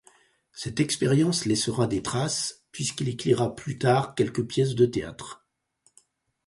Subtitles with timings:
[0.51, 5.45] Cette expérience laissera des traces, puisqu'il écrira plus tard quelques pièces de théâtre.